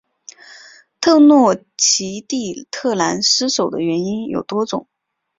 [0.99, 4.87] 特诺奇蒂特兰失守的原因有多种。